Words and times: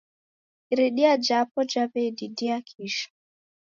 Iridia 0.71 1.11
japo 1.25 1.59
jaw'edidia 1.71 2.55
kisha 2.67 3.07